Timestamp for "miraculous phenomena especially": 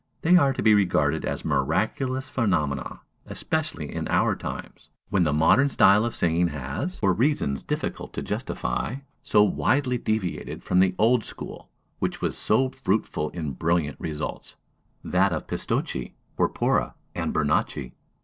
1.45-3.93